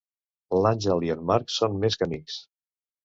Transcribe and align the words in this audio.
L'Àngel 0.61 1.05
i 1.09 1.13
en 1.15 1.21
Marc 1.33 1.53
són 1.59 1.77
més 1.85 1.99
que 2.01 2.09
amics. 2.11 2.41